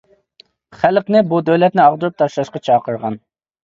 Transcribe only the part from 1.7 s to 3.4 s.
ئاغدۇرۇپ تاشلاشقا چاقىرغان.